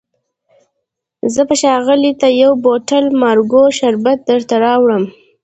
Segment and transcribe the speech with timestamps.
[1.33, 5.03] زه به ښاغلي ته یو بوتل مارګو شربت درته راوړم.